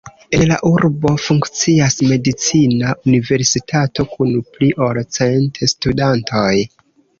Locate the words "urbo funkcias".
0.69-1.97